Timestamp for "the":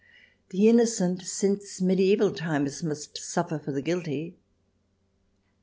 0.49-0.67, 3.71-3.83